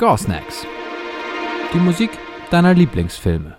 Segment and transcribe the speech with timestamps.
[0.00, 0.66] Score Snacks.
[1.74, 2.08] Die Musik
[2.50, 3.58] deiner Lieblingsfilme.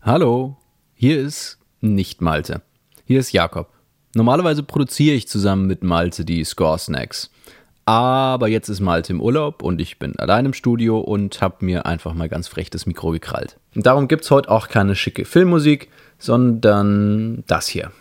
[0.00, 0.56] Hallo,
[0.94, 2.62] hier ist nicht Malte.
[3.04, 3.68] Hier ist Jakob.
[4.14, 7.30] Normalerweise produziere ich zusammen mit Malte die Score Snacks.
[7.84, 11.84] Aber jetzt ist Malte im Urlaub und ich bin allein im Studio und habe mir
[11.84, 13.58] einfach mal ganz frech das Mikro gekrallt.
[13.74, 17.92] Und darum gibt es heute auch keine schicke Filmmusik, sondern das hier.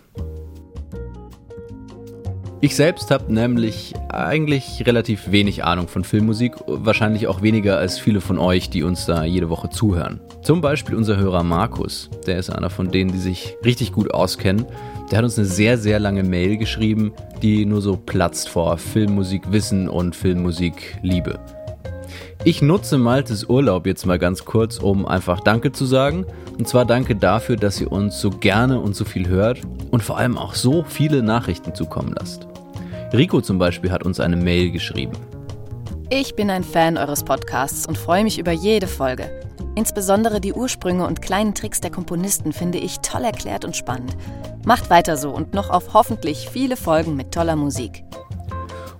[2.65, 8.21] Ich selbst habe nämlich eigentlich relativ wenig Ahnung von Filmmusik, wahrscheinlich auch weniger als viele
[8.21, 10.19] von euch, die uns da jede Woche zuhören.
[10.41, 14.65] Zum Beispiel unser Hörer Markus, der ist einer von denen, die sich richtig gut auskennen.
[15.11, 19.43] Der hat uns eine sehr, sehr lange Mail geschrieben, die nur so platzt vor Filmmusik
[19.51, 21.39] Wissen und Filmmusik Liebe.
[22.45, 26.25] Ich nutze Maltes Urlaub jetzt mal ganz kurz, um einfach Danke zu sagen.
[26.57, 30.17] Und zwar danke dafür, dass ihr uns so gerne und so viel hört und vor
[30.17, 32.47] allem auch so viele Nachrichten zukommen lasst.
[33.15, 35.13] Rico zum Beispiel hat uns eine Mail geschrieben.
[36.09, 39.41] Ich bin ein Fan eures Podcasts und freue mich über jede Folge.
[39.75, 44.15] Insbesondere die Ursprünge und kleinen Tricks der Komponisten finde ich toll erklärt und spannend.
[44.65, 48.03] Macht weiter so und noch auf hoffentlich viele Folgen mit toller Musik.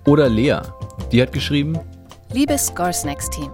[0.04, 0.60] Oder Lea,
[1.12, 1.78] die hat geschrieben,
[2.32, 3.50] Liebes Scoresnacks Team,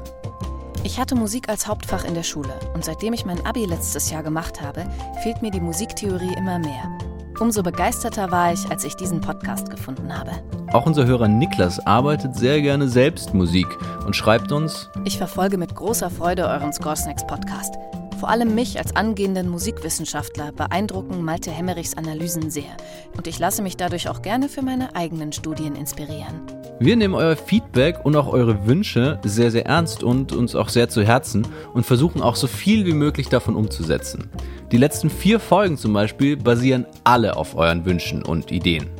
[0.84, 4.24] ich hatte Musik als Hauptfach in der Schule und seitdem ich mein Abi letztes Jahr
[4.24, 4.84] gemacht habe,
[5.22, 6.98] fehlt mir die Musiktheorie immer mehr.
[7.40, 10.30] Umso begeisterter war ich, als ich diesen Podcast gefunden habe.
[10.72, 13.66] Auch unser Hörer Niklas arbeitet sehr gerne selbst Musik
[14.06, 17.74] und schreibt uns, Ich verfolge mit großer Freude euren Scoresnacks Podcast.
[18.18, 22.76] Vor allem mich als angehenden Musikwissenschaftler beeindrucken Malte Hemmerichs Analysen sehr
[23.16, 26.40] und ich lasse mich dadurch auch gerne für meine eigenen Studien inspirieren.
[26.84, 30.88] Wir nehmen euer Feedback und auch eure Wünsche sehr, sehr ernst und uns auch sehr
[30.88, 34.28] zu Herzen und versuchen auch so viel wie möglich davon umzusetzen.
[34.72, 38.90] Die letzten vier Folgen zum Beispiel basieren alle auf euren Wünschen und Ideen.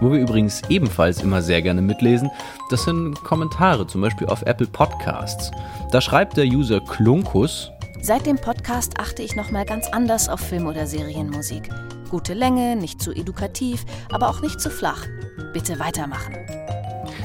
[0.00, 2.30] Wo wir übrigens ebenfalls immer sehr gerne mitlesen,
[2.70, 5.50] das sind Kommentare, zum Beispiel auf Apple Podcasts.
[5.92, 10.68] Da schreibt der User Klunkus, Seit dem Podcast achte ich nochmal ganz anders auf Film-
[10.68, 11.68] oder Serienmusik.
[12.08, 15.04] Gute Länge, nicht zu edukativ, aber auch nicht zu flach.
[15.52, 16.34] Bitte weitermachen.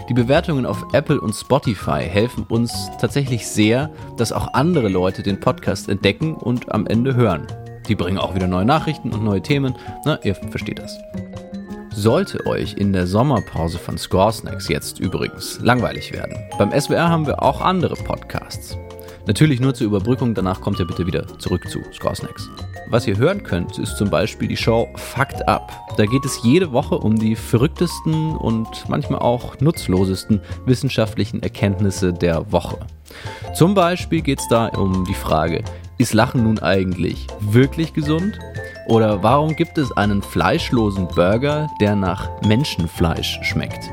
[0.08, 5.40] Die Bewertungen auf Apple und Spotify helfen uns tatsächlich sehr, dass auch andere Leute den
[5.40, 7.48] Podcast entdecken und am Ende hören.
[7.88, 9.76] Die bringen auch wieder neue Nachrichten und neue Themen.
[10.06, 11.00] Na, ihr versteht das.
[11.90, 17.42] Sollte euch in der Sommerpause von Scoresnacks jetzt übrigens langweilig werden, beim SWR haben wir
[17.42, 18.78] auch andere Podcasts.
[19.26, 22.50] Natürlich nur zur Überbrückung, danach kommt ihr bitte wieder zurück zu Scoresnacks.
[22.88, 25.72] Was ihr hören könnt, ist zum Beispiel die Show Fucked Up.
[25.98, 32.52] Da geht es jede Woche um die verrücktesten und manchmal auch nutzlosesten wissenschaftlichen Erkenntnisse der
[32.52, 32.78] Woche.
[33.56, 35.64] Zum Beispiel geht es da um die Frage,
[35.98, 38.38] ist Lachen nun eigentlich wirklich gesund?
[38.88, 43.90] Oder warum gibt es einen fleischlosen Burger, der nach Menschenfleisch schmeckt?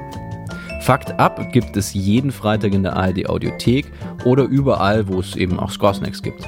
[0.82, 3.90] Fakt ab gibt es jeden Freitag in der ARD Audiothek
[4.24, 6.46] oder überall, wo es eben auch Scoresnacks gibt.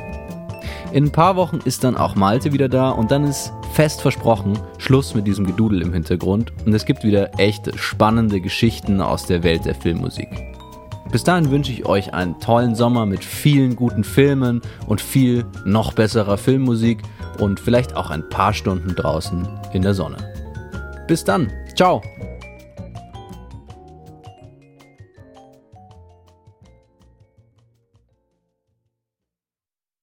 [0.94, 4.56] In ein paar Wochen ist dann auch Malte wieder da und dann ist fest versprochen
[4.78, 9.42] Schluss mit diesem Gedudel im Hintergrund und es gibt wieder echte spannende Geschichten aus der
[9.42, 10.28] Welt der Filmmusik.
[11.10, 15.94] Bis dahin wünsche ich euch einen tollen Sommer mit vielen guten Filmen und viel noch
[15.94, 17.02] besserer Filmmusik
[17.40, 20.18] und vielleicht auch ein paar Stunden draußen in der Sonne.
[21.08, 22.02] Bis dann, ciao!